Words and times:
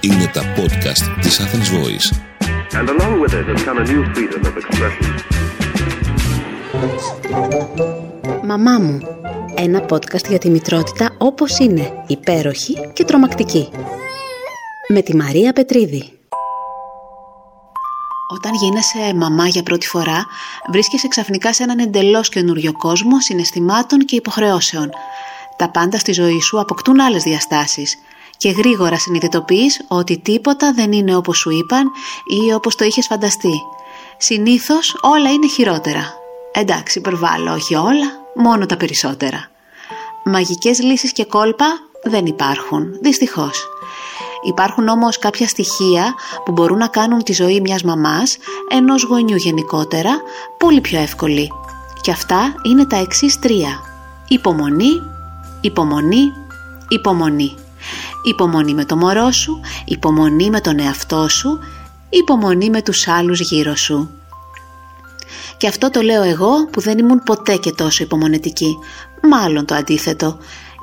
Είναι 0.00 0.26
τα 0.32 0.42
podcast 0.56 1.20
της 1.20 1.40
Athens 1.40 1.68
Voice. 1.76 2.08
And 2.78 2.88
along 2.88 3.20
with 3.20 3.32
it 3.32 3.46
has 3.46 3.62
come 3.64 3.78
a 3.78 3.84
new 3.84 4.02
freedom 4.14 4.42
of 4.44 4.54
expression. 4.62 5.08
Μαμά 8.44 8.78
μου. 8.78 9.00
Ένα 9.54 9.86
podcast 9.88 10.28
για 10.28 10.38
τη 10.38 10.50
μητρότητα 10.50 11.14
όπως 11.18 11.58
είναι, 11.58 11.92
υπέροχη 12.06 12.90
και 12.92 13.04
τρομακτική. 13.04 13.68
Με 14.88 15.02
τη 15.02 15.16
Μαρία 15.16 15.52
Πετρίδη. 15.52 16.17
Όταν 18.30 18.54
γίνεσαι 18.54 19.14
μαμά 19.14 19.46
για 19.46 19.62
πρώτη 19.62 19.86
φορά, 19.86 20.26
βρίσκεσαι 20.70 21.08
ξαφνικά 21.08 21.52
σε 21.52 21.62
έναν 21.62 21.78
εντελώς 21.78 22.28
καινούριο 22.28 22.72
κόσμο 22.72 23.20
συναισθημάτων 23.20 23.98
και 23.98 24.16
υποχρεώσεων. 24.16 24.90
Τα 25.56 25.70
πάντα 25.70 25.98
στη 25.98 26.12
ζωή 26.12 26.40
σου 26.40 26.60
αποκτούν 26.60 27.00
άλλες 27.00 27.22
διαστάσεις 27.22 27.98
και 28.36 28.50
γρήγορα 28.50 28.98
συνειδητοποιείς 28.98 29.84
ότι 29.88 30.18
τίποτα 30.18 30.72
δεν 30.72 30.92
είναι 30.92 31.16
όπως 31.16 31.38
σου 31.38 31.50
είπαν 31.50 31.90
ή 32.24 32.52
όπως 32.52 32.74
το 32.74 32.84
είχες 32.84 33.06
φανταστεί. 33.06 33.60
Συνήθως 34.16 34.96
όλα 35.00 35.30
είναι 35.30 35.48
χειρότερα. 35.48 36.14
Εντάξει, 36.52 36.98
υπερβάλλω, 36.98 37.52
όχι 37.52 37.74
όλα, 37.74 38.06
μόνο 38.34 38.66
τα 38.66 38.76
περισσότερα. 38.76 39.50
Μαγικές 40.24 40.82
λύσεις 40.82 41.12
και 41.12 41.24
κόλπα 41.24 41.66
δεν 42.02 42.26
υπάρχουν, 42.26 42.98
δυστυχώς. 43.00 43.68
Υπάρχουν 44.42 44.88
όμως 44.88 45.18
κάποια 45.18 45.48
στοιχεία 45.48 46.14
που 46.44 46.52
μπορούν 46.52 46.78
να 46.78 46.86
κάνουν 46.86 47.22
τη 47.22 47.32
ζωή 47.32 47.60
μιας 47.60 47.82
μαμάς, 47.82 48.36
ενός 48.70 49.02
γονιού 49.02 49.36
γενικότερα, 49.36 50.10
πολύ 50.58 50.80
πιο 50.80 51.00
εύκολη. 51.00 51.48
Και 52.00 52.10
αυτά 52.10 52.54
είναι 52.62 52.86
τα 52.86 52.96
εξής 52.96 53.38
τρία. 53.38 53.80
Υπομονή, 54.28 55.02
υπομονή, 55.60 56.32
υπομονή. 56.88 57.54
Υπομονή 58.22 58.74
με 58.74 58.84
το 58.84 58.96
μωρό 58.96 59.30
σου, 59.30 59.60
υπομονή 59.84 60.50
με 60.50 60.60
τον 60.60 60.78
εαυτό 60.78 61.28
σου, 61.28 61.58
υπομονή 62.08 62.70
με 62.70 62.82
τους 62.82 63.08
άλλους 63.08 63.40
γύρω 63.40 63.76
σου. 63.76 64.10
Και 65.56 65.68
αυτό 65.68 65.90
το 65.90 66.00
λέω 66.00 66.22
εγώ 66.22 66.66
που 66.72 66.80
δεν 66.80 66.98
ήμουν 66.98 67.22
ποτέ 67.22 67.56
και 67.56 67.72
τόσο 67.72 68.02
υπομονετική. 68.02 68.78
Μάλλον 69.30 69.64
το 69.64 69.74
αντίθετο. 69.74 70.38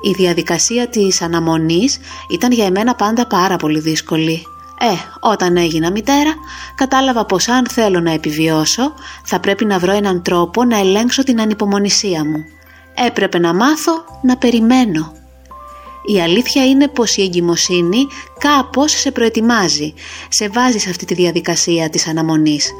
Η 0.06 0.10
διαδικασία 0.10 0.88
της 0.88 1.22
αναμονής 1.22 1.98
ήταν 2.30 2.52
για 2.52 2.64
εμένα 2.64 2.94
πάντα 2.94 3.26
πάρα 3.26 3.56
πολύ 3.56 3.80
δύσκολη. 3.80 4.46
Ε, 4.80 4.86
όταν 5.20 5.56
έγινα 5.56 5.90
μητέρα, 5.90 6.34
κατάλαβα 6.74 7.24
πως 7.24 7.48
αν 7.48 7.66
θέλω 7.68 8.00
να 8.00 8.10
επιβιώσω, 8.10 8.92
θα 9.24 9.40
πρέπει 9.40 9.64
να 9.64 9.78
βρω 9.78 9.92
έναν 9.92 10.22
τρόπο 10.22 10.64
να 10.64 10.78
ελέγξω 10.78 11.22
την 11.22 11.40
ανυπομονησία 11.40 12.24
μου. 12.24 12.44
Έπρεπε 13.06 13.38
να 13.38 13.54
μάθω 13.54 14.04
να 14.22 14.36
περιμένω. 14.36 15.12
Η 16.06 16.20
αλήθεια 16.20 16.66
είναι 16.66 16.88
πως 16.88 17.16
η 17.16 17.22
εγκυμοσύνη 17.22 18.06
κάπως 18.38 18.92
σε 18.92 19.10
προετοιμάζει, 19.10 19.94
σε 20.28 20.48
βάζει 20.48 20.78
σε 20.78 20.90
αυτή 20.90 21.04
τη 21.04 21.14
διαδικασία 21.14 21.90
της 21.90 22.06
αναμονής. 22.06 22.72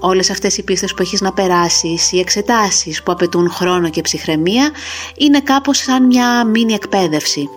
Όλες 0.00 0.30
αυτές 0.30 0.56
οι 0.56 0.62
πίστες 0.62 0.94
που 0.94 1.02
έχεις 1.02 1.20
να 1.20 1.32
περάσεις, 1.32 2.12
οι 2.12 2.18
εξετάσεις 2.18 3.02
που 3.02 3.12
απαιτούν 3.12 3.50
χρόνο 3.50 3.90
και 3.90 4.00
ψυχραιμία, 4.00 4.70
είναι 5.16 5.40
κάπως 5.40 5.78
σαν 5.78 6.06
μια 6.06 6.44
μίνι 6.44 6.72
εκπαίδευση. 6.72 7.48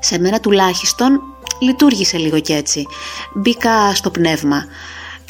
Σε 0.00 0.18
μένα 0.18 0.40
τουλάχιστον 0.40 1.20
λειτουργήσε 1.60 2.16
λίγο 2.16 2.40
κι 2.40 2.52
έτσι. 2.52 2.86
Μπήκα 3.34 3.94
στο 3.94 4.10
πνεύμα. 4.10 4.66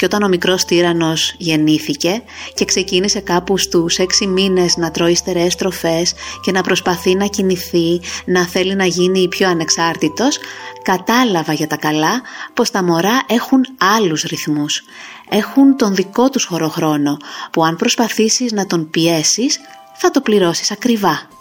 Και 0.03 0.09
όταν 0.15 0.23
ο 0.23 0.27
μικρός 0.27 0.65
τύρανος 0.65 1.33
γεννήθηκε 1.37 2.23
και 2.53 2.65
ξεκίνησε 2.65 3.19
κάπου 3.19 3.57
στους 3.57 3.97
έξι 3.97 4.27
μήνες 4.27 4.77
να 4.77 4.91
τρώει 4.91 5.15
στερεές 5.15 5.55
τροφές 5.55 6.13
και 6.41 6.51
να 6.51 6.61
προσπαθεί 6.61 7.15
να 7.15 7.25
κινηθεί, 7.25 8.01
να 8.25 8.45
θέλει 8.47 8.75
να 8.75 8.85
γίνει 8.85 9.27
πιο 9.27 9.49
ανεξάρτητος, 9.49 10.39
κατάλαβα 10.83 11.53
για 11.53 11.67
τα 11.67 11.75
καλά 11.75 12.21
πως 12.53 12.71
τα 12.71 12.83
μωρά 12.83 13.21
έχουν 13.27 13.61
άλλους 13.77 14.21
ρυθμούς. 14.21 14.83
Έχουν 15.29 15.77
τον 15.77 15.95
δικό 15.95 16.29
τους 16.29 16.45
χωροχρόνο 16.45 17.17
που 17.51 17.63
αν 17.63 17.75
προσπαθήσεις 17.75 18.51
να 18.51 18.65
τον 18.65 18.89
πιέσεις 18.89 19.59
θα 19.93 20.11
το 20.11 20.21
πληρώσεις 20.21 20.71
ακριβά. 20.71 21.32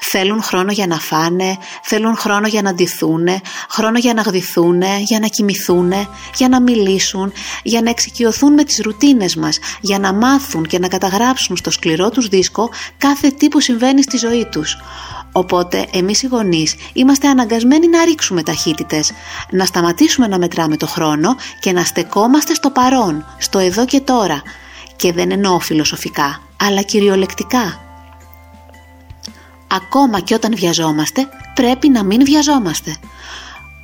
Θέλουν 0.00 0.42
χρόνο 0.42 0.72
για 0.72 0.86
να 0.86 0.98
φάνε, 0.98 1.58
θέλουν 1.82 2.16
χρόνο 2.16 2.46
για 2.46 2.62
να 2.62 2.74
ντυθούν, 2.74 3.26
χρόνο 3.70 3.98
για 3.98 4.14
να 4.14 4.22
γδυθούν, 4.22 4.82
για 5.04 5.18
να 5.20 5.26
κοιμηθούν, 5.26 5.92
για 6.36 6.48
να 6.48 6.60
μιλήσουν, 6.60 7.32
για 7.62 7.82
να 7.82 7.90
εξοικειωθούν 7.90 8.52
με 8.52 8.64
τις 8.64 8.80
ρουτίνες 8.82 9.36
μας, 9.36 9.58
για 9.80 9.98
να 9.98 10.12
μάθουν 10.12 10.66
και 10.66 10.78
να 10.78 10.88
καταγράψουν 10.88 11.56
στο 11.56 11.70
σκληρό 11.70 12.10
τους 12.10 12.28
δίσκο 12.28 12.70
κάθε 12.98 13.28
τι 13.28 13.48
που 13.48 13.60
συμβαίνει 13.60 14.02
στη 14.02 14.16
ζωή 14.16 14.44
τους. 14.44 14.76
Οπότε 15.32 15.86
εμείς 15.92 16.22
οι 16.22 16.26
γονείς 16.26 16.74
είμαστε 16.92 17.28
αναγκασμένοι 17.28 17.88
να 17.88 18.04
ρίξουμε 18.04 18.42
ταχύτητες, 18.42 19.12
να 19.50 19.64
σταματήσουμε 19.64 20.26
να 20.26 20.38
μετράμε 20.38 20.76
το 20.76 20.86
χρόνο 20.86 21.36
και 21.60 21.72
να 21.72 21.84
στεκόμαστε 21.84 22.54
στο 22.54 22.70
παρόν, 22.70 23.26
στο 23.38 23.58
εδώ 23.58 23.84
και 23.84 24.00
τώρα. 24.00 24.42
Και 24.96 25.12
δεν 25.12 25.30
εννοώ 25.30 25.58
φιλοσοφικά, 25.58 26.40
αλλά 26.56 26.82
κυριολεκτικά. 26.82 27.85
Ακόμα 29.70 30.20
και 30.20 30.34
όταν 30.34 30.56
βιαζόμαστε, 30.56 31.28
πρέπει 31.54 31.88
να 31.88 32.04
μην 32.04 32.24
βιαζόμαστε. 32.24 32.96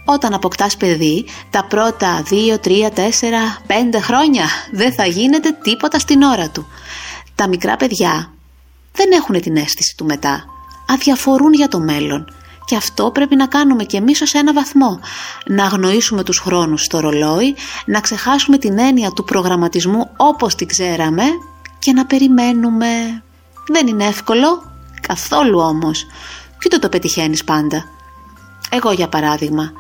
Όταν 0.05 0.35
αποκτάς 0.35 0.77
παιδί, 0.77 1.25
τα 1.51 1.65
πρώτα 1.65 2.23
2, 2.31 2.59
3, 2.59 2.91
4, 2.91 3.63
5 3.67 4.01
χρόνια 4.01 4.45
δεν 4.73 4.93
θα 4.93 5.07
γίνεται 5.07 5.59
τίποτα 5.63 5.99
στην 5.99 6.23
ώρα 6.23 6.49
του. 6.51 6.67
Τα 7.35 7.49
μικρά 7.49 7.77
παιδιά 7.77 8.33
δεν 8.93 9.13
έχουν 9.13 9.41
την 9.41 9.57
αίσθηση 9.57 9.95
του 9.97 10.05
μετά. 10.05 10.45
Αδιαφορούν 10.89 11.53
για 11.53 11.69
το 11.69 11.81
μέλλον. 11.81 12.25
Και 12.65 12.77
αυτό 12.77 13.11
πρέπει 13.11 13.37
να 13.37 13.47
κάνουμε 13.47 13.85
και 13.85 13.97
εμείς 13.97 14.21
ως 14.21 14.35
ένα 14.35 14.53
βαθμό. 14.53 15.01
Να 15.47 15.65
αγνοήσουμε 15.65 16.23
τους 16.23 16.39
χρόνους 16.39 16.85
στο 16.85 17.01
ρολόι, 17.01 17.55
να 17.87 18.01
ξεχάσουμε 18.01 18.59
την 18.59 18.79
έννοια 18.79 19.11
του 19.11 19.25
προγραμματισμού 19.25 20.11
όπως 20.17 20.55
την 20.55 20.67
ξέραμε 20.67 21.25
και 21.79 21.93
να 21.93 22.07
περιμένουμε. 22.07 23.23
Δεν 23.67 23.87
είναι 23.87 24.05
εύκολο, 24.05 24.72
Καθόλου 25.13 25.59
όμως. 25.59 26.07
Και 26.59 26.65
ούτε 26.67 26.79
το 26.79 26.89
πετυχαίνεις 26.89 27.45
πάντα. 27.45 27.85
Εγώ 28.71 28.93
για 28.93 29.09
παράδειγμα. 29.09 29.73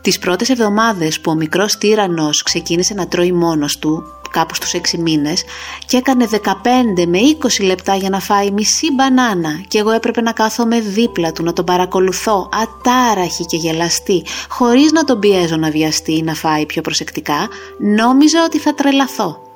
Τις 0.00 0.18
πρώτες 0.18 0.48
εβδομάδες 0.48 1.20
που 1.20 1.30
ο 1.30 1.34
μικρός 1.34 1.78
τύρανος 1.78 2.42
ξεκίνησε 2.42 2.94
να 2.94 3.08
τρώει 3.08 3.32
μόνος 3.32 3.78
του, 3.78 4.02
κάπου 4.30 4.54
στους 4.54 4.74
6 4.74 4.98
μήνες, 4.98 5.44
και 5.86 5.96
έκανε 5.96 6.26
15 6.26 7.06
με 7.06 7.18
20 7.18 7.64
λεπτά 7.64 7.94
για 7.94 8.10
να 8.10 8.20
φάει 8.20 8.50
μισή 8.50 8.92
μπανάνα 8.92 9.60
και 9.68 9.78
εγώ 9.78 9.90
έπρεπε 9.90 10.20
να 10.20 10.32
κάθομαι 10.32 10.80
δίπλα 10.80 11.32
του, 11.32 11.42
να 11.42 11.52
τον 11.52 11.64
παρακολουθώ, 11.64 12.48
ατάραχη 12.52 13.44
και 13.44 13.56
γελαστή, 13.56 14.24
χωρίς 14.48 14.92
να 14.92 15.04
τον 15.04 15.18
πιέζω 15.18 15.56
να 15.56 15.70
βιαστεί 15.70 16.16
ή 16.16 16.22
να 16.22 16.34
φάει 16.34 16.66
πιο 16.66 16.82
προσεκτικά, 16.82 17.48
νόμιζα 17.78 18.44
ότι 18.44 18.58
θα 18.58 18.74
τρελαθώ 18.74 19.47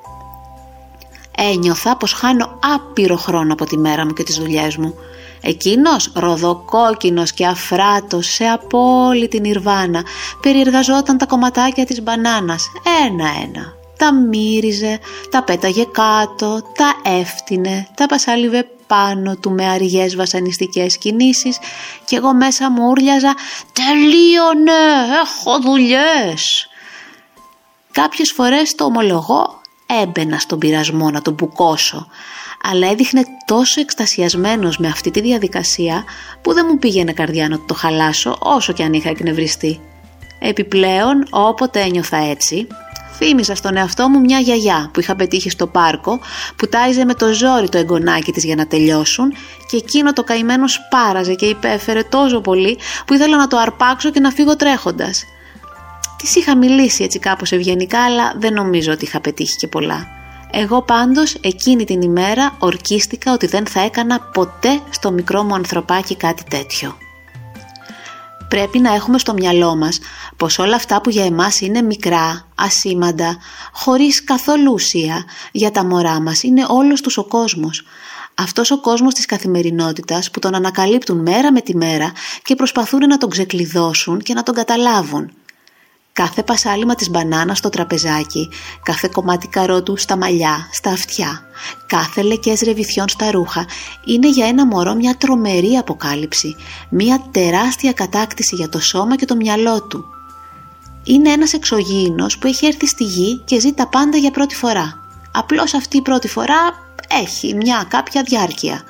ένιωθα 1.37 1.97
πως 1.97 2.13
χάνω 2.13 2.59
άπειρο 2.73 3.15
χρόνο 3.15 3.53
από 3.53 3.65
τη 3.65 3.77
μέρα 3.77 4.05
μου 4.05 4.13
και 4.13 4.23
τις 4.23 4.37
δουλειές 4.37 4.77
μου. 4.77 4.95
Εκείνος, 5.41 6.11
ροδοκόκκινος 6.13 7.31
και 7.31 7.45
αφράτος 7.45 8.27
σε 8.27 8.45
απόλυτη 8.45 9.39
νιρβάνα, 9.39 10.03
περιεργαζόταν 10.41 11.17
τα 11.17 11.25
κομματάκια 11.25 11.85
της 11.85 12.01
μπανάνας 12.01 12.67
ένα-ένα. 13.05 13.73
Τα 13.97 14.13
μύριζε, 14.13 14.99
τα 15.29 15.43
πέταγε 15.43 15.85
κάτω, 15.91 16.61
τα 16.77 17.11
έφτινε, 17.11 17.87
τα 17.95 18.05
πασάλιβε 18.05 18.67
πάνω 18.87 19.35
του 19.35 19.51
με 19.51 19.65
αργές 19.65 20.15
βασανιστικές 20.15 20.97
κινήσεις 20.97 21.57
και 22.05 22.15
εγώ 22.15 22.33
μέσα 22.33 22.71
μου 22.71 22.87
ούρλιαζα 22.89 23.33
«Τελείωνε, 23.73 24.71
έχω 25.23 25.59
δουλειές». 25.59 26.67
Κάποιες 27.91 28.31
φορές 28.31 28.75
το 28.75 28.83
ομολογώ 28.85 29.61
έμπαινα 30.01 30.39
στον 30.39 30.59
πειρασμό 30.59 31.09
να 31.09 31.21
τον 31.21 31.33
μπουκώσω, 31.33 32.07
αλλά 32.63 32.89
έδειχνε 32.89 33.23
τόσο 33.45 33.81
εκστασιασμένος 33.81 34.77
με 34.77 34.87
αυτή 34.87 35.11
τη 35.11 35.21
διαδικασία 35.21 36.03
που 36.41 36.53
δεν 36.53 36.65
μου 36.69 36.77
πήγαινε 36.77 37.13
καρδιά 37.13 37.49
να 37.49 37.59
το 37.65 37.73
χαλάσω 37.73 38.37
όσο 38.39 38.73
και 38.73 38.83
αν 38.83 38.93
είχα 38.93 39.09
εκνευριστεί. 39.09 39.79
Επιπλέον, 40.39 41.27
όποτε 41.29 41.81
ένιωθα 41.81 42.17
έτσι, 42.17 42.67
θύμιζα 43.13 43.55
στον 43.55 43.77
εαυτό 43.77 44.09
μου 44.09 44.19
μια 44.19 44.39
γιαγιά 44.39 44.89
που 44.93 44.99
είχα 44.99 45.15
πετύχει 45.15 45.49
στο 45.49 45.67
πάρκο, 45.67 46.19
που 46.55 46.67
τάιζε 46.67 47.05
με 47.05 47.13
το 47.13 47.33
ζόρι 47.33 47.69
το 47.69 47.77
εγγονάκι 47.77 48.31
της 48.31 48.43
για 48.43 48.55
να 48.55 48.67
τελειώσουν 48.67 49.33
και 49.69 49.77
εκείνο 49.77 50.13
το 50.13 50.23
καημένο 50.23 50.67
σπάραζε 50.67 51.33
και 51.33 51.45
υπέφερε 51.45 52.03
τόσο 52.03 52.41
πολύ 52.41 52.77
που 53.05 53.13
ήθελα 53.13 53.37
να 53.37 53.47
το 53.47 53.57
αρπάξω 53.57 54.09
και 54.09 54.19
να 54.19 54.31
φύγω 54.31 54.55
τρέχοντας. 54.55 55.25
Τη 56.23 56.39
είχα 56.39 56.57
μιλήσει 56.57 57.03
έτσι 57.03 57.19
κάπως 57.19 57.51
ευγενικά, 57.51 58.03
αλλά 58.03 58.33
δεν 58.37 58.53
νομίζω 58.53 58.91
ότι 58.91 59.05
είχα 59.05 59.19
πετύχει 59.19 59.55
και 59.55 59.67
πολλά. 59.67 60.07
Εγώ 60.51 60.81
πάντως 60.81 61.35
εκείνη 61.41 61.85
την 61.85 62.01
ημέρα 62.01 62.55
ορκίστηκα 62.59 63.33
ότι 63.33 63.47
δεν 63.47 63.67
θα 63.67 63.81
έκανα 63.81 64.19
ποτέ 64.19 64.79
στο 64.89 65.11
μικρό 65.11 65.43
μου 65.43 65.53
ανθρωπάκι 65.53 66.15
κάτι 66.15 66.43
τέτοιο. 66.49 66.97
Πρέπει 68.47 68.79
να 68.79 68.93
έχουμε 68.93 69.17
στο 69.17 69.33
μυαλό 69.33 69.75
μας 69.75 69.99
πως 70.37 70.59
όλα 70.59 70.75
αυτά 70.75 71.01
που 71.01 71.09
για 71.09 71.25
εμάς 71.25 71.61
είναι 71.61 71.81
μικρά, 71.81 72.47
ασήμαντα, 72.55 73.37
χωρίς 73.73 74.23
καθόλου 74.23 74.73
ουσία, 74.73 75.23
για 75.51 75.71
τα 75.71 75.85
μωρά 75.85 76.21
μας 76.21 76.43
είναι 76.43 76.65
όλος 76.67 77.01
τους 77.01 77.17
ο 77.17 77.23
κόσμος. 77.23 77.85
Αυτός 78.33 78.71
ο 78.71 78.81
κόσμος 78.81 79.13
της 79.13 79.25
καθημερινότητας 79.25 80.31
που 80.31 80.39
τον 80.39 80.55
ανακαλύπτουν 80.55 81.21
μέρα 81.21 81.51
με 81.51 81.61
τη 81.61 81.75
μέρα 81.75 82.11
και 82.43 82.55
προσπαθούν 82.55 83.07
να 83.07 83.17
τον 83.17 83.29
ξεκλειδώσουν 83.29 84.21
και 84.21 84.33
να 84.33 84.43
τον 84.43 84.55
καταλάβουν. 84.55 85.31
Κάθε 86.13 86.43
πασάλιμα 86.43 86.95
της 86.95 87.09
μπανάνας 87.09 87.57
στο 87.57 87.69
τραπεζάκι, 87.69 88.49
κάθε 88.83 89.09
κομμάτι 89.13 89.47
καρότου 89.47 89.97
στα 89.97 90.17
μαλλιά, 90.17 90.69
στα 90.71 90.89
αυτιά, 90.89 91.45
κάθε 91.85 92.21
λεκές 92.21 92.61
ρεβιθιών 92.61 93.09
στα 93.09 93.31
ρούχα 93.31 93.65
είναι 94.05 94.29
για 94.29 94.47
ένα 94.47 94.65
μωρό 94.65 94.93
μια 94.93 95.15
τρομερή 95.17 95.75
αποκάλυψη, 95.75 96.55
μια 96.89 97.27
τεράστια 97.31 97.93
κατάκτηση 97.93 98.55
για 98.55 98.69
το 98.69 98.79
σώμα 98.79 99.15
και 99.15 99.25
το 99.25 99.35
μυαλό 99.35 99.83
του. 99.83 100.05
Είναι 101.03 101.31
ένας 101.31 101.53
εξωγήινος 101.53 102.37
που 102.37 102.47
έχει 102.47 102.65
έρθει 102.65 102.87
στη 102.87 103.03
γη 103.03 103.41
και 103.45 103.59
ζει 103.59 103.73
τα 103.73 103.87
πάντα 103.87 104.17
για 104.17 104.31
πρώτη 104.31 104.55
φορά. 104.55 104.99
Απλώς 105.31 105.73
αυτή 105.73 105.97
η 105.97 106.01
πρώτη 106.01 106.27
φορά 106.27 106.59
έχει 107.21 107.53
μια 107.53 107.85
κάποια 107.89 108.23
διάρκεια. 108.23 108.83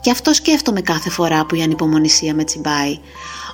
Και 0.00 0.10
αυτό 0.10 0.32
σκέφτομαι 0.32 0.80
κάθε 0.80 1.10
φορά 1.10 1.46
που 1.46 1.54
η 1.54 1.62
ανυπομονησία 1.62 2.34
με 2.34 2.44
τσιμπάει 2.44 2.98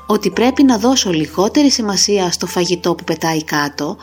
ότι 0.06 0.30
πρέπει 0.30 0.62
να 0.62 0.78
δώσω 0.78 1.10
λιγότερη 1.10 1.70
σημασία 1.70 2.30
στο 2.30 2.46
φαγητό 2.46 2.94
που 2.94 3.04
πετάει 3.04 3.44
κάτω 3.44 3.96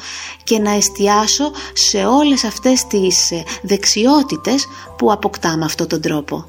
και 0.44 0.60
να 0.60 0.72
εστιάσω 0.72 1.52
σε 1.74 2.06
όλες 2.06 2.44
αυτές 2.44 2.88
τις 2.88 3.32
ε, 3.32 3.44
δεξιότητες 3.62 4.68
που 4.98 5.12
αποκτά 5.12 5.58
με 5.58 5.66
αυτόν 5.66 5.88
τον 5.88 6.02
τρόπο. 6.02 6.46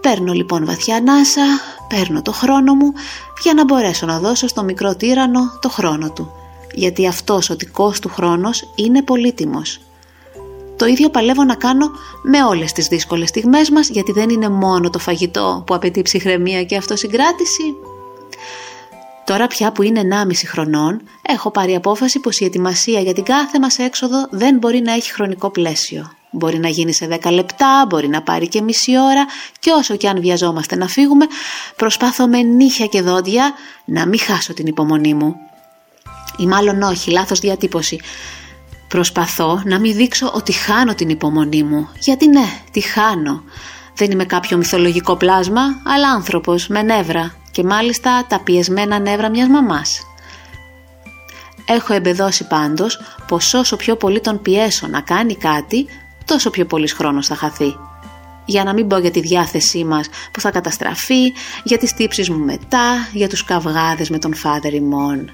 Παίρνω 0.00 0.32
λοιπόν 0.32 0.64
βαθιά 0.64 0.96
ανάσα, 0.96 1.44
παίρνω 1.88 2.22
το 2.22 2.32
χρόνο 2.32 2.74
μου 2.74 2.92
για 3.42 3.54
να 3.54 3.64
μπορέσω 3.64 4.06
να 4.06 4.18
δώσω 4.18 4.48
στο 4.48 4.62
μικρό 4.62 4.96
τύρανο 4.96 5.40
το 5.60 5.68
χρόνο 5.68 6.10
του. 6.10 6.32
Γιατί 6.74 7.06
αυτός 7.06 7.50
ο 7.50 7.56
δικός 7.56 8.00
του 8.00 8.08
χρόνος 8.08 8.72
είναι 8.74 9.02
πολύτιμος. 9.02 9.80
Το 10.76 10.86
ίδιο 10.86 11.10
παλεύω 11.10 11.44
να 11.44 11.54
κάνω 11.54 11.90
με 12.22 12.44
όλες 12.44 12.72
τις 12.72 12.86
δύσκολες 12.86 13.28
στιγμές 13.28 13.70
μας 13.70 13.88
γιατί 13.88 14.12
δεν 14.12 14.28
είναι 14.28 14.48
μόνο 14.48 14.90
το 14.90 14.98
φαγητό 14.98 15.62
που 15.66 15.74
απαιτεί 15.74 16.02
ψυχραιμία 16.02 16.64
και 16.64 16.76
αυτοσυγκράτηση 16.76 17.74
Τώρα 19.26 19.46
πια 19.46 19.72
που 19.72 19.82
είναι 19.82 20.02
1,5 20.26 20.32
χρονών, 20.46 21.00
έχω 21.22 21.50
πάρει 21.50 21.74
απόφαση 21.74 22.20
πως 22.20 22.40
η 22.40 22.44
ετοιμασία 22.44 23.00
για 23.00 23.12
την 23.12 23.24
κάθε 23.24 23.58
μας 23.60 23.78
έξοδο 23.78 24.26
δεν 24.30 24.58
μπορεί 24.58 24.80
να 24.80 24.92
έχει 24.92 25.12
χρονικό 25.12 25.50
πλαίσιο. 25.50 26.12
Μπορεί 26.30 26.58
να 26.58 26.68
γίνει 26.68 26.92
σε 26.94 27.18
10 27.22 27.32
λεπτά, 27.32 27.86
μπορεί 27.88 28.08
να 28.08 28.22
πάρει 28.22 28.48
και 28.48 28.62
μισή 28.62 28.98
ώρα 28.98 29.26
και 29.58 29.70
όσο 29.70 29.96
και 29.96 30.08
αν 30.08 30.20
βιαζόμαστε 30.20 30.76
να 30.76 30.88
φύγουμε, 30.88 31.26
προσπάθω 31.76 32.26
με 32.26 32.42
νύχια 32.42 32.86
και 32.86 33.02
δόντια 33.02 33.52
να 33.84 34.06
μην 34.06 34.20
χάσω 34.20 34.54
την 34.54 34.66
υπομονή 34.66 35.14
μου. 35.14 35.36
Ή 36.38 36.46
μάλλον 36.46 36.82
όχι, 36.82 37.10
λάθος 37.10 37.40
διατύπωση. 37.40 38.00
Προσπαθώ 38.88 39.62
να 39.64 39.78
μην 39.78 39.96
δείξω 39.96 40.30
ότι 40.34 40.52
χάνω 40.52 40.94
την 40.94 41.08
υπομονή 41.08 41.62
μου. 41.62 41.88
Γιατί 41.98 42.28
ναι, 42.28 42.46
τη 42.70 42.80
χάνω. 42.80 43.42
Δεν 43.94 44.10
είμαι 44.10 44.24
κάποιο 44.24 44.56
μυθολογικό 44.56 45.16
πλάσμα, 45.16 45.62
αλλά 45.84 46.10
άνθρωπος 46.10 46.68
με 46.68 46.82
νεύρα 46.82 47.34
και 47.50 47.64
μάλιστα 47.64 48.26
τα 48.28 48.40
πιεσμένα 48.40 48.98
νεύρα 48.98 49.30
μιας 49.30 49.48
μαμάς. 49.48 50.02
Έχω 51.66 51.92
εμπεδώσει 51.92 52.46
πάντως 52.46 53.00
πως 53.28 53.54
όσο 53.54 53.76
πιο 53.76 53.96
πολύ 53.96 54.20
τον 54.20 54.42
πιέσω 54.42 54.86
να 54.86 55.00
κάνει 55.00 55.36
κάτι, 55.36 55.86
τόσο 56.24 56.50
πιο 56.50 56.66
πολύς 56.66 56.92
χρόνος 56.92 57.26
θα 57.26 57.34
χαθεί. 57.34 57.76
Για 58.44 58.64
να 58.64 58.72
μην 58.72 58.88
πω 58.88 58.98
για 58.98 59.10
τη 59.10 59.20
διάθεσή 59.20 59.84
μας 59.84 60.08
που 60.32 60.40
θα 60.40 60.50
καταστραφεί, 60.50 61.32
για 61.64 61.78
τις 61.78 61.94
τύψεις 61.94 62.30
μου 62.30 62.44
μετά, 62.44 63.08
για 63.12 63.28
τους 63.28 63.44
καυγάδες 63.44 64.10
με 64.10 64.18
τον 64.18 64.34
φάδερ 64.34 64.74
ημών. 64.74 65.30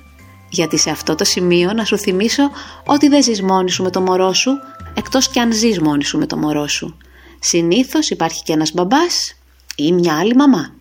Γιατί 0.53 0.79
σε 0.79 0.91
αυτό 0.91 1.15
το 1.15 1.25
σημείο 1.25 1.73
να 1.73 1.85
σου 1.85 1.99
θυμίσω 1.99 2.51
ότι 2.85 3.09
δεν 3.09 3.23
ζεις 3.23 3.43
μόνη 3.43 3.71
σου 3.71 3.83
με 3.83 3.91
το 3.91 4.01
μωρό 4.01 4.33
σου, 4.33 4.51
εκτός 4.95 5.29
κι 5.29 5.39
αν 5.39 5.53
ζεις 5.53 5.81
μόνη 5.81 6.05
σου 6.05 6.19
με 6.19 6.27
το 6.27 6.37
μωρό 6.37 6.69
σου. 6.69 6.97
Συνήθως 7.41 8.11
υπάρχει 8.11 8.43
και 8.43 8.53
ένας 8.53 8.73
μπαμπάς 8.73 9.35
ή 9.77 9.93
μια 9.93 10.19
άλλη 10.19 10.35
μαμά. 10.35 10.75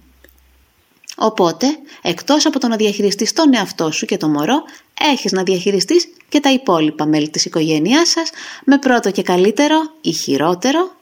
Οπότε, 1.15 1.68
εκτός 2.01 2.45
από 2.45 2.59
το 2.59 2.68
να 2.68 2.75
διαχειριστείς 2.75 3.33
τον 3.33 3.53
εαυτό 3.53 3.91
σου 3.91 4.06
και 4.06 4.18
το 4.18 4.27
μωρό, 4.27 4.63
έχεις 5.12 5.31
να 5.31 5.44
διαχειριστείς 5.44 6.07
και 6.29 6.39
τα 6.39 6.51
υπόλοιπα 6.51 7.06
μέλη 7.06 7.29
της 7.29 7.45
οικογένειάς 7.45 8.09
σας, 8.09 8.29
με 8.65 8.77
πρώτο 8.77 9.12
και 9.12 9.21
καλύτερο 9.21 9.77
ή 10.01 10.12
χειρότερο, 10.12 10.95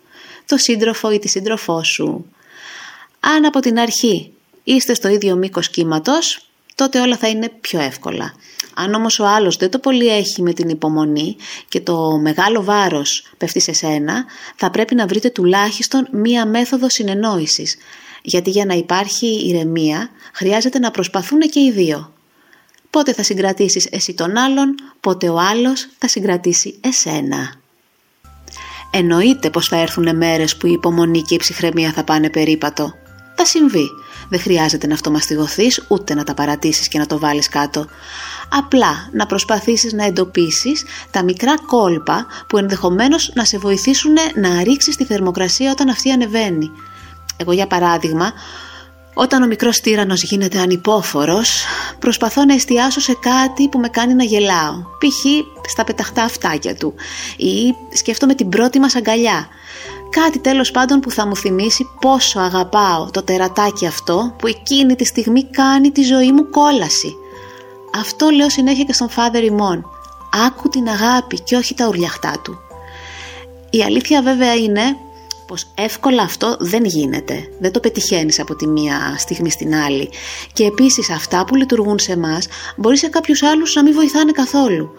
το 0.45 0.57
σύντροφο 0.57 1.11
ή 1.11 1.19
τη 1.19 1.27
σύντροφό 1.27 1.83
σου. 1.83 2.25
Αν 3.19 3.45
από 3.45 3.59
την 3.59 3.79
αρχή 3.79 4.31
είστε 4.63 4.93
στο 4.93 5.07
ίδιο 5.07 5.35
μήκος 5.35 5.69
κύματος, 5.69 6.48
τότε 6.79 6.99
όλα 6.99 7.17
θα 7.17 7.27
είναι 7.27 7.49
πιο 7.61 7.79
εύκολα. 7.79 8.33
Αν 8.73 8.93
όμως 8.93 9.19
ο 9.19 9.27
άλλος 9.27 9.55
δεν 9.55 9.69
το 9.69 9.79
πολύ 9.79 10.07
έχει 10.07 10.41
με 10.41 10.53
την 10.53 10.69
υπομονή 10.69 11.35
και 11.69 11.81
το 11.81 12.19
μεγάλο 12.21 12.63
βάρος 12.63 13.31
πέφτει 13.37 13.59
σε 13.59 13.73
σένα, 13.73 14.25
θα 14.55 14.69
πρέπει 14.69 14.95
να 14.95 15.07
βρείτε 15.07 15.29
τουλάχιστον 15.29 16.07
μία 16.11 16.45
μέθοδο 16.45 16.89
συνεννόησης 16.89 17.77
γιατί 18.21 18.49
για 18.49 18.65
να 18.65 18.73
υπάρχει 18.73 19.47
ηρεμία 19.47 20.09
χρειάζεται 20.33 20.79
να 20.79 20.91
προσπαθούν 20.91 21.39
και 21.39 21.59
οι 21.59 21.71
δύο. 21.71 22.13
Πότε 22.89 23.13
θα 23.13 23.23
συγκρατήσεις 23.23 23.87
εσύ 23.91 24.13
τον 24.13 24.37
άλλον, 24.37 24.75
πότε 24.99 25.29
ο 25.29 25.39
άλλος 25.39 25.87
θα 25.97 26.07
συγκρατήσει 26.07 26.79
εσένα. 26.81 27.53
Εννοείται 28.91 29.49
πως 29.49 29.67
θα 29.67 29.75
έρθουν 29.75 30.15
μέρες 30.15 30.57
που 30.57 30.67
η 30.67 30.71
υπομονή 30.71 31.21
και 31.21 31.33
η 31.33 31.37
ψυχραιμία 31.37 31.91
θα 31.91 32.03
πάνε 32.03 32.29
περίπατο. 32.29 32.93
Θα 33.41 33.47
συμβεί. 33.47 33.89
Δεν 34.29 34.39
χρειάζεται 34.39 34.87
να 34.87 34.93
αυτομαστιγωθείς 34.93 35.85
ούτε 35.87 36.13
να 36.13 36.23
τα 36.23 36.33
παρατήσεις 36.33 36.87
και 36.87 36.99
να 36.99 37.05
το 37.05 37.19
βάλεις 37.19 37.49
κάτω. 37.49 37.85
Απλά 38.49 39.09
να 39.11 39.25
προσπαθήσεις 39.25 39.93
να 39.93 40.05
εντοπίσεις 40.05 40.83
τα 41.11 41.23
μικρά 41.23 41.53
κόλπα 41.65 42.25
που 42.47 42.57
ενδεχομένως 42.57 43.31
να 43.35 43.45
σε 43.45 43.57
βοηθήσουν 43.57 44.13
να 44.35 44.63
ρίξεις 44.63 44.95
τη 44.95 45.05
θερμοκρασία 45.05 45.71
όταν 45.71 45.89
αυτή 45.89 46.11
ανεβαίνει 46.11 46.71
εγώ 47.41 47.51
για 47.51 47.67
παράδειγμα, 47.67 48.33
όταν 49.13 49.43
ο 49.43 49.47
μικρός 49.47 49.79
τύρανος 49.79 50.23
γίνεται 50.23 50.59
ανυπόφορος, 50.59 51.65
προσπαθώ 51.99 52.45
να 52.45 52.53
εστιάσω 52.53 52.99
σε 52.99 53.13
κάτι 53.13 53.69
που 53.69 53.79
με 53.79 53.87
κάνει 53.87 54.13
να 54.13 54.23
γελάω. 54.23 54.73
Π.χ. 54.73 55.25
στα 55.69 55.83
πεταχτά 55.83 56.23
αυτάκια 56.23 56.75
του 56.75 56.93
ή 57.37 57.73
σκέφτομαι 57.93 58.35
την 58.35 58.49
πρώτη 58.49 58.79
μας 58.79 58.95
αγκαλιά. 58.95 59.47
Κάτι 60.09 60.39
τέλος 60.39 60.71
πάντων 60.71 60.99
που 60.99 61.11
θα 61.11 61.27
μου 61.27 61.35
θυμίσει 61.35 61.89
πόσο 62.01 62.39
αγαπάω 62.39 63.09
το 63.11 63.23
τερατάκι 63.23 63.85
αυτό 63.87 64.35
που 64.37 64.47
εκείνη 64.47 64.95
τη 64.95 65.05
στιγμή 65.05 65.43
κάνει 65.43 65.91
τη 65.91 66.01
ζωή 66.01 66.31
μου 66.31 66.49
κόλαση. 66.49 67.15
Αυτό 67.99 68.29
λέω 68.29 68.49
συνέχεια 68.49 68.83
και 68.83 68.93
στον 68.93 69.09
Father 69.09 69.43
ημών. 69.43 69.85
Άκου 70.47 70.69
την 70.69 70.87
αγάπη 70.87 71.39
και 71.39 71.55
όχι 71.55 71.73
τα 71.73 71.87
ουρλιαχτά 71.87 72.33
του. 72.43 72.57
Η 73.69 73.83
αλήθεια 73.83 74.21
βέβαια 74.21 74.53
είναι 74.53 74.97
πως 75.47 75.71
εύκολα 75.75 76.23
αυτό 76.23 76.57
δεν 76.59 76.85
γίνεται. 76.85 77.49
Δεν 77.59 77.71
το 77.71 77.79
πετυχαίνεις 77.79 78.39
από 78.39 78.55
τη 78.55 78.67
μία 78.67 79.15
στιγμή 79.17 79.51
στην 79.51 79.75
άλλη. 79.75 80.09
Και 80.53 80.65
επίσης 80.65 81.09
αυτά 81.09 81.45
που 81.45 81.55
λειτουργούν 81.55 81.99
σε 81.99 82.11
εμάς 82.11 82.47
μπορεί 82.77 82.97
σε 82.97 83.07
κάποιους 83.07 83.43
άλλους 83.43 83.75
να 83.75 83.83
μην 83.83 83.93
βοηθάνε 83.93 84.31
καθόλου. 84.31 84.89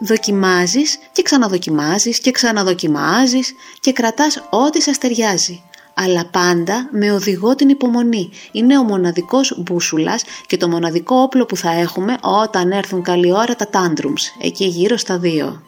Δοκιμάζεις 0.00 0.98
και 1.12 1.22
ξαναδοκιμάζεις 1.22 2.18
και 2.18 2.30
ξαναδοκιμάζεις 2.30 3.54
και 3.80 3.92
κρατάς 3.92 4.42
ό,τι 4.50 4.82
σας 4.82 4.98
ταιριάζει. 4.98 5.62
Αλλά 5.94 6.26
πάντα 6.26 6.88
με 6.92 7.12
οδηγό 7.12 7.54
την 7.54 7.68
υπομονή. 7.68 8.30
Είναι 8.52 8.78
ο 8.78 8.82
μοναδικός 8.82 9.56
μπούσουλας 9.58 10.24
και 10.46 10.56
το 10.56 10.68
μοναδικό 10.68 11.16
όπλο 11.16 11.44
που 11.44 11.56
θα 11.56 11.70
έχουμε 11.70 12.16
όταν 12.20 12.70
έρθουν 12.70 13.02
καλή 13.02 13.32
ώρα 13.32 13.56
τα 13.56 13.68
tantrums, 13.72 14.42
εκεί 14.42 14.64
γύρω 14.64 14.96
στα 14.96 15.18
δύο. 15.18 15.62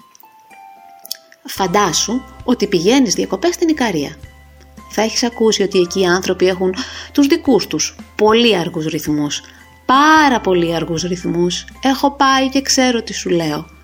Φαντάσου 1.45 2.21
ότι 2.45 2.67
πηγαίνεις 2.67 3.15
διακοπές 3.15 3.55
στην 3.55 3.69
Ικαρία. 3.69 4.17
Θα 4.91 5.03
έχεις 5.03 5.23
ακούσει 5.23 5.63
ότι 5.63 5.79
εκεί 5.79 6.01
οι 6.01 6.07
άνθρωποι 6.07 6.47
έχουν 6.47 6.75
τους 7.13 7.27
δικούς 7.27 7.67
τους 7.67 7.97
πολύ 8.17 8.57
αργούς 8.57 8.87
ρυθμούς. 8.87 9.43
Πάρα 9.87 10.41
πολύ 10.41 10.75
αργούς 10.75 11.03
ρυθμούς. 11.03 11.65
Έχω 11.83 12.11
πάει 12.11 12.49
και 12.49 12.63
ξέρω 12.63 13.03
τι 13.03 13.13
σου 13.13 13.29
λέω. 13.29 13.76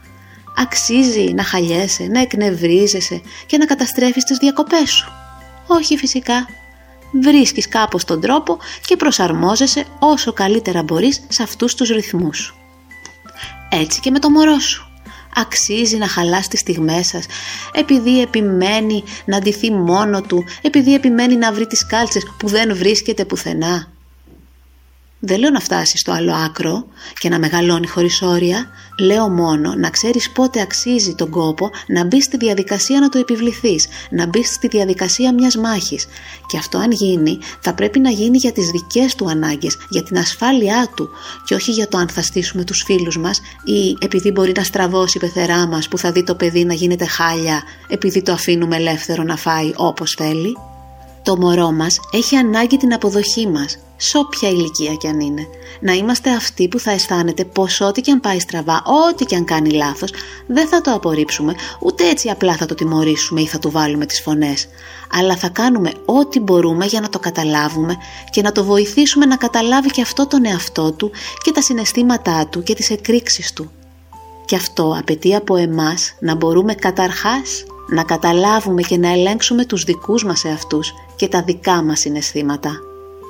Αξίζει 0.56 1.32
να 1.35 1.42
χαλιέσαι, 1.44 2.02
να 2.02 2.21
εκνευρίζεσαι 2.21 3.21
και 3.47 3.56
να 3.56 3.64
καταστρέφεις 3.64 4.25
τις 4.25 4.37
διακοπές 4.38 4.90
σου. 4.90 5.12
Όχι 5.66 5.97
φυσικά. 5.97 6.47
Βρίσκεις 7.23 7.68
κάπως 7.68 8.04
τον 8.04 8.21
τρόπο 8.21 8.59
και 8.87 8.97
προσαρμόζεσαι 8.97 9.85
όσο 9.99 10.32
καλύτερα 10.32 10.82
μπορείς 10.82 11.25
σε 11.28 11.42
αυτούς 11.42 11.75
τους 11.75 11.88
ρυθμούς. 11.88 12.54
Έτσι 13.71 14.00
και 14.00 14.11
με 14.11 14.18
το 14.18 14.30
μωρό 14.30 14.59
σου 14.59 14.87
αξίζει 15.37 15.97
να 15.97 16.09
χαλάσει 16.09 16.49
τις 16.49 16.61
στιγμές 16.61 17.06
σας, 17.06 17.26
επειδή 17.73 18.21
επιμένει 18.21 19.04
να 19.25 19.38
ντυθεί 19.38 19.73
μόνο 19.73 20.23
του, 20.23 20.44
επειδή 20.62 20.94
επιμένει 20.94 21.37
να 21.37 21.52
βρει 21.52 21.66
τις 21.66 21.87
κάλτσες 21.87 22.23
που 22.38 22.49
δεν 22.49 22.76
βρίσκεται 22.76 23.25
πουθενά. 23.25 23.92
Δεν 25.25 25.38
λέω 25.38 25.50
να 25.50 25.61
φτάσεις 25.61 26.00
στο 26.00 26.12
άλλο 26.12 26.35
άκρο 26.35 26.87
και 27.19 27.29
να 27.29 27.38
μεγαλώνει 27.38 27.87
χωρίς 27.87 28.23
όρια, 28.23 28.67
λέω 28.99 29.29
μόνο 29.29 29.75
να 29.75 29.91
ξέρεις 29.91 30.31
πότε 30.31 30.61
αξίζει 30.61 31.14
τον 31.14 31.31
κόπο 31.31 31.71
να 31.87 32.05
μπει 32.05 32.23
στη 32.23 32.37
διαδικασία 32.37 33.00
να 33.00 33.09
το 33.09 33.19
επιβληθείς, 33.19 33.87
να 34.11 34.26
μπει 34.26 34.45
στη 34.45 34.69
διαδικασία 34.69 35.35
μιας 35.35 35.57
μάχης. 35.57 36.07
Και 36.47 36.57
αυτό 36.59 36.79
αν 36.79 36.91
γίνει 36.91 37.38
θα 37.61 37.75
πρέπει 37.75 37.99
να 37.99 38.11
γίνει 38.11 38.37
για 38.37 38.52
τις 38.52 38.71
δικές 38.71 39.14
του 39.14 39.29
ανάγκες, 39.29 39.76
για 39.88 40.02
την 40.02 40.19
ασφάλειά 40.19 40.88
του 40.95 41.09
και 41.45 41.55
όχι 41.55 41.71
για 41.71 41.88
το 41.88 41.99
αν 41.99 42.09
θα 42.09 42.23
στήσουμε 42.23 42.64
τους 42.64 42.83
φίλους 42.83 43.19
μας 43.19 43.41
ή 43.64 43.97
επειδή 44.00 44.31
μπορεί 44.31 44.52
να 44.57 44.62
στραβώσει 44.62 45.17
η 45.17 45.21
πεθερά 45.21 45.67
μας 45.67 45.88
που 45.88 45.99
θα 45.99 46.12
δει 46.12 46.25
το 46.25 46.35
παιδί 46.35 46.64
να 46.64 46.75
γίνεται 46.75 47.07
χάλια 47.07 47.62
επειδή 47.88 48.23
το 48.23 48.33
αφήνουμε 48.33 48.76
ελεύθερο 48.76 49.23
να 49.23 49.37
φάει 49.37 49.73
όπως 49.76 50.14
θέλει. 50.19 50.57
Το 51.23 51.37
μωρό 51.37 51.71
μας 51.71 52.00
έχει 52.12 52.37
ανάγκη 52.37 52.76
την 52.76 52.95
αποδοχή 52.95 53.49
μας, 53.49 53.79
σε 53.97 54.19
όποια 54.19 54.49
ηλικία 54.49 54.95
κι 54.95 55.07
αν 55.07 55.21
είναι. 55.21 55.47
Να 55.81 55.93
είμαστε 55.93 56.31
αυτοί 56.31 56.69
που 56.69 56.79
θα 56.79 56.91
αισθάνεται 56.91 57.45
πως 57.45 57.81
ό,τι 57.81 58.00
κι 58.00 58.11
αν 58.11 58.21
πάει 58.21 58.41
στραβά, 58.41 58.83
ό,τι 59.11 59.25
κι 59.25 59.35
αν 59.35 59.45
κάνει 59.45 59.71
λάθος, 59.71 60.12
δεν 60.47 60.69
θα 60.69 60.81
το 60.81 60.93
απορρίψουμε, 60.93 61.55
ούτε 61.81 62.09
έτσι 62.09 62.29
απλά 62.29 62.57
θα 62.57 62.67
το 62.67 62.75
τιμωρήσουμε 62.75 63.41
ή 63.41 63.47
θα 63.47 63.59
του 63.59 63.71
βάλουμε 63.71 64.07
τις 64.07 64.21
φωνές. 64.21 64.69
Αλλά 65.12 65.37
θα 65.37 65.49
κάνουμε 65.49 65.93
ό,τι 66.05 66.41
μπορούμε 66.41 66.87
για 66.87 67.00
να 67.00 67.09
το 67.09 67.19
καταλάβουμε 67.19 67.97
και 68.31 68.43
να 68.43 68.52
το 68.52 68.64
βοηθήσουμε 68.64 69.26
να 69.26 69.37
καταλάβει 69.37 69.91
και 69.91 70.02
αυτό 70.02 70.26
τον 70.26 70.45
εαυτό 70.45 70.93
του 70.93 71.11
και 71.43 71.52
τα 71.52 71.62
συναισθήματά 71.62 72.47
του 72.47 72.62
και 72.62 72.75
τις 72.75 72.91
εκρήξεις 72.91 73.52
του. 73.52 73.71
Και 74.45 74.57
αυτό 74.57 74.97
απαιτεί 74.99 75.35
από 75.35 75.57
εμάς 75.57 76.14
να 76.21 76.35
μπορούμε 76.35 76.75
καταρχάς 76.75 77.64
να 77.88 78.02
καταλάβουμε 78.02 78.83
και 78.83 78.99
να 78.99 79.12
ελέγξουμε 79.12 79.64
τους 79.64 79.85
δικούς 79.85 80.25
μας 80.25 80.45
εαυτούς 80.45 80.93
και 81.16 81.28
τα 81.28 81.42
δικά 81.42 81.83
μας 81.83 82.00
συναισθήματα. 82.00 82.71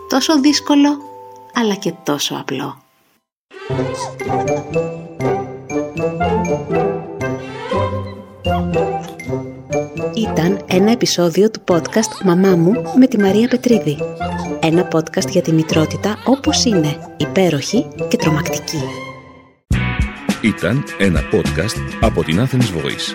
Τόσο 0.08 0.40
δύσκολο, 0.40 0.98
αλλά 1.54 1.74
και 1.74 1.92
τόσο 2.04 2.34
απλό. 2.34 2.76
Ήταν 10.14 10.64
ένα 10.66 10.90
επεισόδιο 10.90 11.50
του 11.50 11.60
podcast 11.68 12.24
«Μαμά 12.24 12.56
μου» 12.56 12.72
με 12.98 13.06
τη 13.06 13.18
Μαρία 13.18 13.48
Πετρίδη. 13.48 13.98
Ένα 14.60 14.88
podcast 14.92 15.28
για 15.28 15.42
τη 15.42 15.52
μητρότητα 15.52 16.18
όπως 16.26 16.64
είναι, 16.64 17.14
υπέροχη 17.16 17.86
και 18.08 18.16
τρομακτική. 18.16 18.82
Ήταν 20.40 20.84
ένα 20.98 21.20
podcast 21.32 21.76
από 22.00 22.24
την 22.24 22.40
Athens 22.40 22.78
Voice. 22.78 23.14